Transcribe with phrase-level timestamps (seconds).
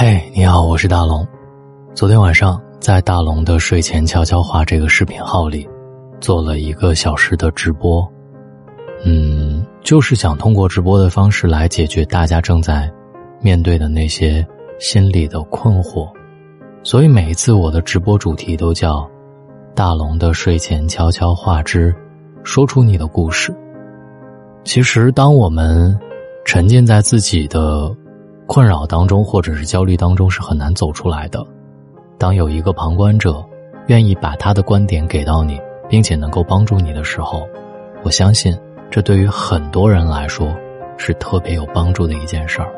[0.00, 1.26] 嘿，你好，我是大龙。
[1.92, 5.68] 昨天晚上在大龙的睡前悄悄话这个视频号里，
[6.20, 8.08] 做了一个小时的直播。
[9.04, 12.88] 嗯，就是想通过直播的方式来解决大家正在
[13.40, 14.46] 面对的那些
[14.78, 16.08] 心理的困惑。
[16.84, 19.04] 所以每一次我的直播主题都叫
[19.74, 21.92] “大龙的睡前悄悄话之
[22.44, 23.52] 说出你的故事”。
[24.62, 25.98] 其实，当我们
[26.44, 27.92] 沉浸在自己的
[28.48, 31.46] 困扰当中，或者是焦虑当中，是很难走出来的。
[32.16, 33.44] 当有一个旁观者
[33.88, 37.46] 愿意把他的观点给到你，并且能够帮助你的时候，
[38.02, 38.58] 我相信
[38.90, 40.48] 这对于很多人来说
[40.96, 42.72] 是特别有帮助的一件事儿。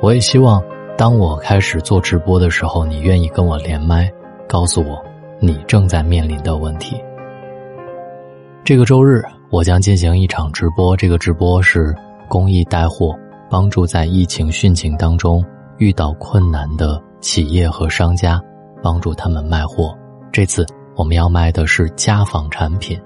[0.00, 0.62] 我也希望，
[0.96, 4.08] 当我开始做直播的时候，你愿意跟我连麦，
[4.46, 5.04] 告诉我
[5.40, 6.96] 你正在面临的问题。
[8.62, 11.92] 这个周日，我将进行一场直播，这个直播是
[12.28, 13.12] 公益带货。
[13.52, 15.44] 帮助在疫情汛情当中
[15.76, 18.40] 遇到困难的企业和商家，
[18.82, 19.94] 帮助他们卖货。
[20.32, 20.64] 这次
[20.96, 22.98] 我们要卖的是家纺产品，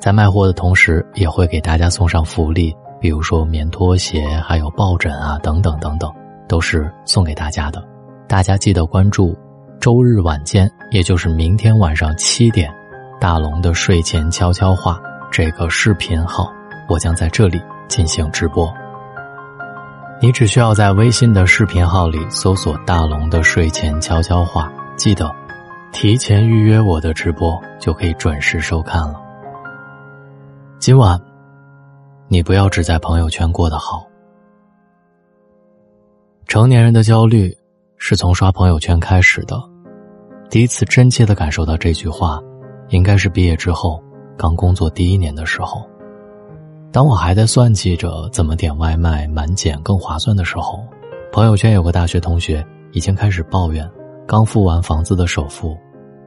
[0.00, 6.10] 在卖货的同时，也会给大家送上福利，比如说棉拖鞋、还有抱枕啊，等等等等，
[6.48, 7.86] 都是送给大家的。
[8.26, 9.36] 大家记得关注
[9.80, 12.74] 周日晚间，也就是明天晚上七点，
[13.20, 14.98] 大龙的睡前悄悄话
[15.30, 16.50] 这个视频号，
[16.88, 18.72] 我将在这里进行直播。
[20.20, 25.30] 你只需要在微信的视频号里搜索“大龙的睡前悄悄话”，记得
[25.92, 29.20] 提前预约我的直播，就可以准时收看了。
[30.78, 31.20] 今晚，
[32.28, 34.06] 你不要只在朋友圈过得好。
[36.46, 37.54] 成年人的焦虑
[37.98, 39.60] 是从刷朋友圈开始的。
[40.48, 42.40] 第一次真切的感受到这句话，
[42.88, 44.02] 应该是毕业之后
[44.38, 45.86] 刚工作第一年的时候。
[46.94, 50.78] 当我还在算计着怎么点外卖满减更划算的时候，
[51.32, 53.90] 朋友圈有个大学同学已经开始抱怨，
[54.28, 55.76] 刚付完房子的首付，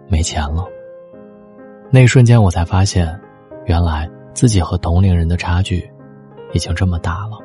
[0.10, 0.66] 没钱了。
[1.90, 3.18] 那一瞬间，我才发现，
[3.66, 5.90] 原来自己和同龄人的差距，
[6.52, 7.38] 已经这么大了。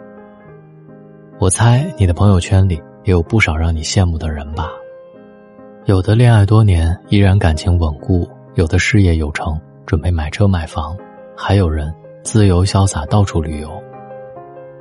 [1.39, 2.75] 我猜你的朋友圈里
[3.05, 4.69] 也有不少让你羡慕的人吧？
[5.85, 9.57] 有的恋爱多年依然感情稳固，有的事业有成
[9.87, 10.97] 准备买车买房，
[11.37, 11.95] 还有人。
[12.23, 13.83] 自由潇洒，到处旅游，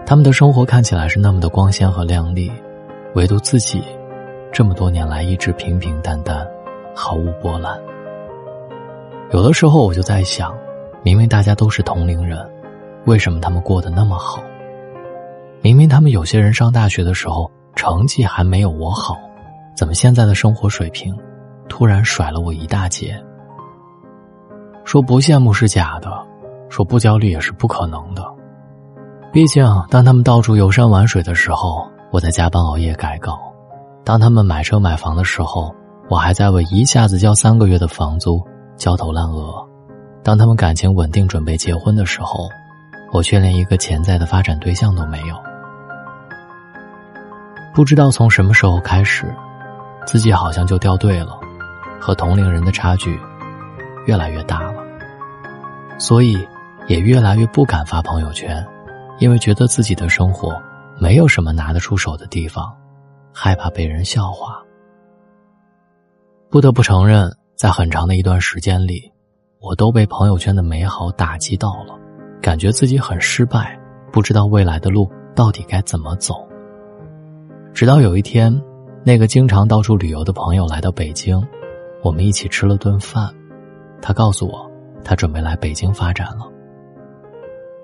[0.06, 2.52] 他们的生活看起来是那么的光鲜和亮丽，
[3.16, 3.84] 唯独自己，
[4.52, 6.48] 这么多年来一直平平淡淡，
[6.96, 7.80] 毫无波澜。
[9.32, 10.56] 有的时候我就在想，
[11.02, 12.38] 明明大家都是同龄人，
[13.06, 14.44] 为什么他们过得那么好？
[15.62, 19.18] 明明他们有些人上大学的时候成绩还没有我好，
[19.76, 21.18] 怎么现在的生活水平，
[21.68, 23.20] 突然甩了我一大截？
[24.86, 26.31] 说不羡慕是假的。
[26.72, 28.26] 说不焦虑也是不可能的，
[29.34, 33.34] 毕竟当他们到处游山玩水的时候，我在加班熬夜改稿；
[34.06, 35.76] 当他们买车买房的时候，
[36.10, 38.42] 我还在为一下子交三个月的房租
[38.78, 39.52] 焦头烂额；
[40.24, 42.48] 当他们感情稳定准备结婚的时候，
[43.12, 45.36] 我却连一个潜在的发展对象都没有。
[47.76, 49.36] 不知道从什么时候开始，
[50.06, 51.38] 自己好像就掉队了，
[52.00, 53.20] 和同龄人的差距
[54.06, 54.82] 越来越大了，
[55.98, 56.48] 所以。
[56.88, 58.66] 也越来越不敢发朋友圈，
[59.20, 60.60] 因为觉得自己的生活
[61.00, 62.76] 没有什么拿得出手的地方，
[63.34, 64.62] 害怕被人笑话。
[66.50, 69.10] 不得不承认，在很长的一段时间里，
[69.60, 71.98] 我都被朋友圈的美好打击到了，
[72.42, 73.80] 感觉自己很失败，
[74.12, 76.46] 不知道未来的路到底该怎么走。
[77.74, 78.62] 直到有一天，
[79.06, 81.42] 那个经常到处旅游的朋友来到北京，
[82.04, 83.34] 我们一起吃了顿饭，
[84.02, 84.70] 他告诉我，
[85.06, 86.51] 他准备来北京发展了。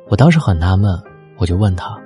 [0.10, 0.98] 我当时很纳闷，
[1.38, 1.98] 我就问他：“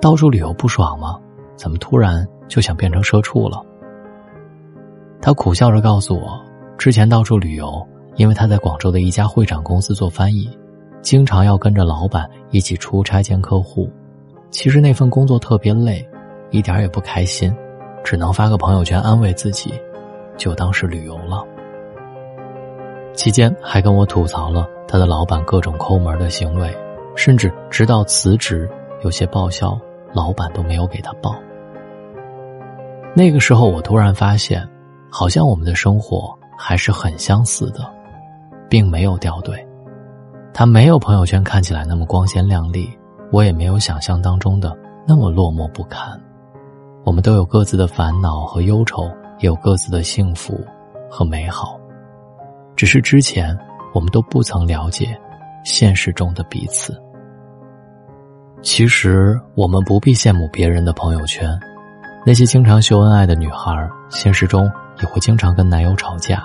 [0.00, 1.18] 到处旅游不爽吗？
[1.56, 3.60] 怎么突然就想变成社畜了？”
[5.22, 6.38] 他苦笑着告诉我
[6.76, 7.84] ：“之前到处旅游，
[8.16, 10.50] 因为他在广州的一家会展公司做翻译，
[11.00, 13.90] 经常要跟着老板一起出差见客户。
[14.50, 16.06] 其实那份工作特别累，
[16.50, 17.50] 一点也不开心，
[18.04, 19.72] 只能发个朋友圈安慰自己，
[20.36, 21.42] 就当是旅游了。
[23.14, 26.70] 期间还跟我吐槽了他的老板各种抠门的行为。”
[27.16, 28.70] 甚至直到辞职，
[29.02, 29.76] 有些报销，
[30.12, 31.34] 老板都没有给他报。
[33.14, 34.68] 那个时候，我突然发现，
[35.10, 37.80] 好像我们的生活还是很相似的，
[38.68, 39.66] 并没有掉队。
[40.52, 42.88] 他没有朋友圈看起来那么光鲜亮丽，
[43.32, 44.76] 我也没有想象当中的
[45.06, 46.20] 那么落寞不堪。
[47.04, 49.04] 我们都有各自的烦恼和忧愁，
[49.38, 50.60] 也有各自的幸福
[51.10, 51.78] 和美好，
[52.74, 53.56] 只是之前
[53.94, 55.18] 我们都不曾了解
[55.64, 57.00] 现实中的彼此。
[58.62, 61.48] 其实我们不必羡慕别人的朋友圈，
[62.24, 64.70] 那些经常秀恩爱的女孩，现实中
[65.00, 66.38] 也会经常跟男友吵架；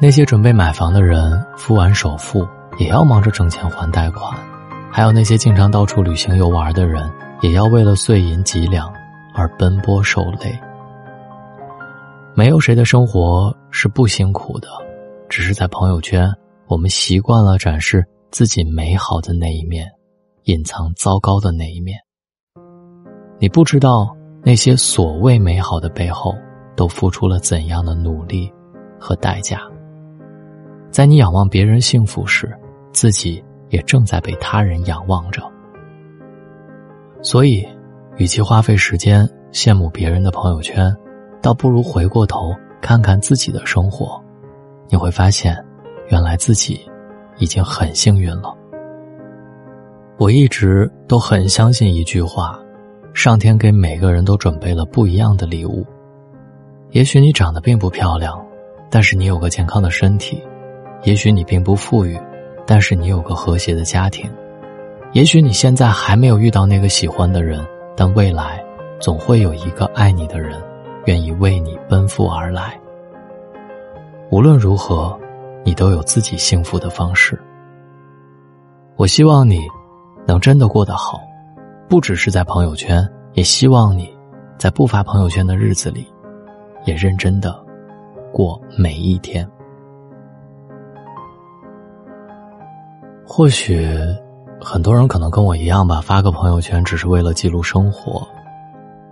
[0.00, 2.46] 那些准备买房的人，付完首付
[2.78, 4.32] 也要忙着挣钱还贷款；
[4.90, 7.10] 还有那些经常到处旅行游玩的人，
[7.42, 8.90] 也要为了碎银几两
[9.34, 10.58] 而奔波受累。
[12.34, 14.68] 没有谁的生活是不辛苦的，
[15.28, 16.32] 只是在朋友圈，
[16.68, 19.86] 我们习惯了展示自己美好的那一面，
[20.48, 21.98] 隐藏糟糕的那一面。
[23.38, 26.34] 你不知道那些所谓美好的背后，
[26.74, 28.50] 都付出了怎样的努力
[28.98, 29.60] 和代价。
[30.90, 32.50] 在你仰望别人幸福时，
[32.92, 35.42] 自己也正在被他人仰望着。
[37.20, 37.68] 所以，
[38.16, 40.96] 与其花费时间羡慕别人的朋友圈，
[41.42, 44.18] 倒不如回过头看看自己的生活，
[44.88, 45.62] 你会发现，
[46.08, 46.80] 原来自己
[47.36, 48.56] 已经很幸运了。
[50.18, 52.58] 我一直都很相信一句话：
[53.14, 55.86] 上天给每个人都准备了不一样的礼物。
[56.90, 58.36] 也许你长得并不漂亮，
[58.90, 60.38] 但是你有个健康的身体；
[61.04, 62.18] 也许你并不富裕，
[62.66, 64.28] 但是你有个和谐的家庭；
[65.12, 67.64] 也许你现在还没有遇到那个喜欢的人，
[67.96, 68.60] 但未来
[69.00, 70.60] 总会有一个爱你的人。
[71.06, 72.78] 愿意为你奔赴而来。
[74.30, 75.18] 无论如何，
[75.64, 77.40] 你都有自己幸福的方式。
[78.96, 79.60] 我希望你
[80.28, 81.22] 能真的过得好，
[81.88, 83.02] 不只是在朋友圈，
[83.32, 84.14] 也希望你
[84.58, 86.06] 在不发朋友圈的日子里，
[86.84, 87.58] 也认真的
[88.30, 89.48] 过每一天。
[93.26, 93.88] 或许
[94.60, 98.28] 很多人可能跟我一样吧，发个朋友圈只是为了记录生活，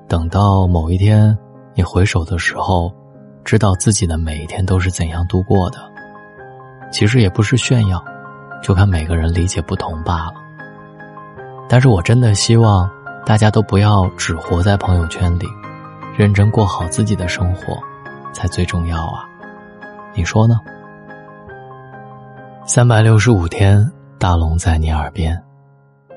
[0.06, 1.36] 等到某一天。
[1.74, 2.92] 你回首的时候，
[3.42, 5.78] 知道自己的每一天都是怎样度过的。
[6.92, 8.04] 其实也不是炫耀，
[8.62, 10.45] 就看每个人理解不同罢了。
[11.68, 12.88] 但是我真的希望
[13.24, 15.46] 大家都不要只活在朋友圈里，
[16.16, 17.76] 认真过好自己的生活，
[18.32, 19.24] 才最重要啊！
[20.14, 20.60] 你说呢？
[22.64, 25.40] 三百六十五天，大龙在你耳边。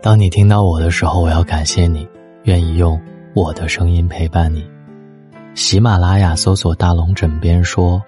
[0.01, 2.07] 当你听到我的时候，我要感谢你，
[2.43, 2.99] 愿意用
[3.33, 4.67] 我的声音陪伴你。
[5.55, 8.01] 喜马拉雅搜索“大龙枕边说”，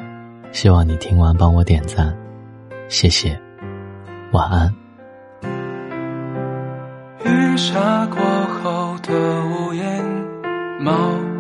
[0.54, 2.16] 希望你听完帮我点赞，
[2.88, 3.40] 谢谢，
[4.32, 4.81] 晚安。
[7.26, 8.20] 雨下过
[8.64, 9.14] 后的
[9.46, 10.04] 屋檐，
[10.80, 10.94] 猫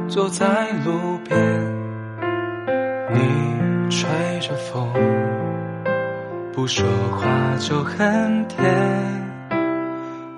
[0.07, 0.45] 坐在
[0.85, 1.39] 路边，
[3.13, 4.07] 你吹
[4.39, 4.87] 着风，
[6.53, 6.85] 不说
[7.17, 7.27] 话
[7.59, 8.63] 就很甜。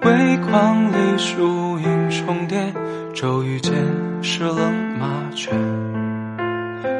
[0.03, 2.73] 微光里树影重叠，
[3.13, 3.73] 骤雨间
[4.21, 5.51] 湿了麻雀。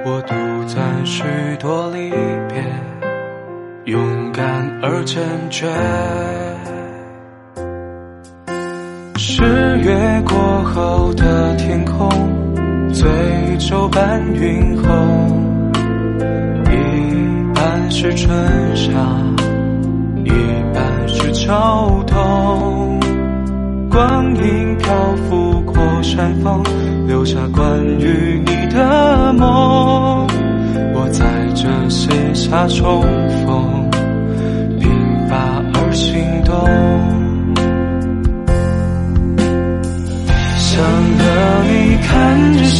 [0.06, 0.34] 我独
[0.68, 1.24] 在许
[1.60, 2.10] 多离
[2.50, 2.64] 别，
[3.86, 5.68] 勇敢而坚决。
[9.26, 9.42] 十
[9.78, 12.10] 月过后的天空，
[12.92, 13.10] 醉
[13.58, 15.72] 酒伴云红，
[16.66, 18.30] 一半是春
[18.76, 18.92] 夏，
[20.26, 20.30] 一
[20.74, 21.54] 半是秋
[22.06, 23.00] 冬。
[23.90, 24.94] 光影漂
[25.30, 26.62] 浮过山峰，
[27.08, 30.28] 留下关于你的梦。
[30.96, 31.24] 我在
[31.56, 33.02] 这写下重
[33.46, 33.83] 逢，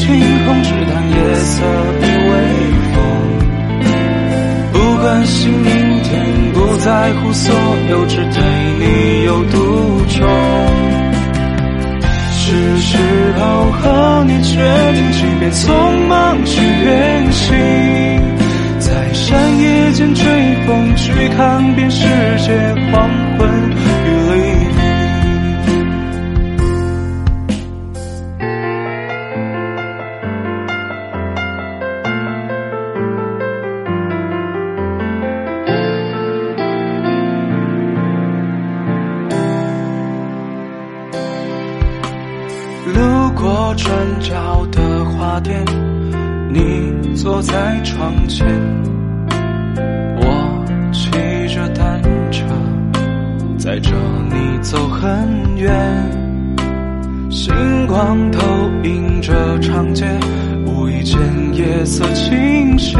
[0.04, 1.64] 看着星空，直谈夜色
[2.02, 2.34] 与微
[2.92, 2.96] 风。
[4.74, 5.68] 不关心明
[6.04, 6.12] 天，
[6.54, 7.56] 不在乎所
[7.90, 8.42] 有，只对
[8.80, 8.84] 你
[9.26, 9.58] 有独
[10.10, 10.28] 钟。
[12.36, 12.98] 是时
[13.40, 13.42] 候
[13.72, 14.60] 和你决
[14.94, 15.72] 定，即便匆
[16.08, 17.56] 忙去远行，
[18.80, 20.26] 在山野间追
[20.68, 22.06] 风，去看遍世
[22.40, 22.52] 界
[22.92, 23.50] 黄昏
[43.84, 45.62] 转角的花店，
[46.50, 48.48] 你坐在窗前，
[50.16, 51.12] 我骑
[51.54, 52.46] 着单车，
[53.58, 53.92] 载着
[54.30, 55.70] 你走很远。
[57.30, 57.54] 星
[57.86, 58.40] 光投
[58.86, 60.06] 影着长街，
[60.66, 61.20] 无意间
[61.54, 62.98] 夜色倾斜，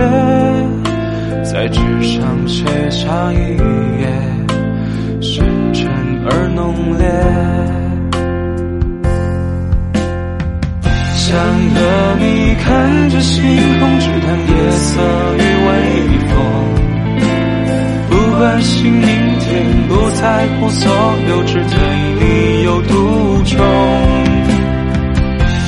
[1.46, 3.38] 在纸上写下一
[4.02, 4.06] 页，
[5.22, 5.90] 深沉
[6.30, 7.63] 而浓烈。
[11.34, 13.44] 想和你看着星
[13.80, 15.02] 空，只谈夜色
[15.36, 15.72] 与微
[16.30, 16.32] 风。
[18.08, 19.02] 不关心明
[19.40, 20.92] 天，不在乎所
[21.28, 21.76] 有，只对
[22.20, 23.58] 你有独钟。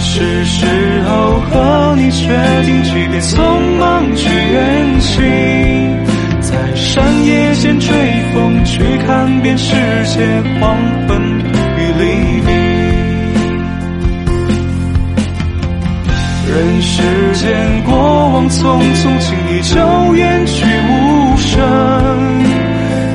[0.04, 0.68] 是时
[1.10, 2.12] 候和你。
[2.12, 2.30] 决
[2.64, 3.36] 定，即便匆
[3.80, 5.24] 忙去远行，
[6.40, 7.90] 在山野间追
[8.32, 9.74] 风，去看遍世
[10.06, 11.25] 界黄昏
[16.82, 17.02] 时
[17.34, 21.60] 间过往匆匆，轻易就远去无声。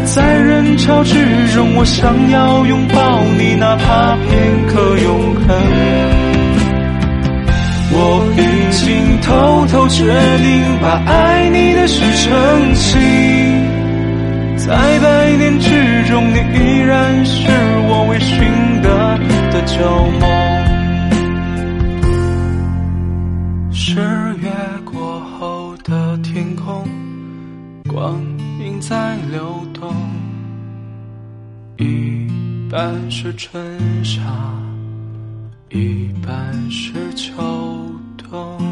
[0.05, 1.15] 在人潮之
[1.55, 5.47] 中，我想要拥抱你，哪怕片刻永恒。
[7.93, 8.41] 我已
[8.73, 10.05] 经偷偷决
[10.39, 12.99] 定，把爱你的事澄清，
[14.57, 17.49] 在百年之中，你依然是
[17.89, 18.89] 我未寻得
[19.53, 19.79] 的旧
[20.21, 20.40] 梦。
[28.01, 28.19] 光
[28.59, 29.95] 阴在流动
[31.77, 32.27] 一
[32.71, 34.23] 半是春夏
[35.69, 37.31] 一半是秋
[38.17, 38.70] 冬。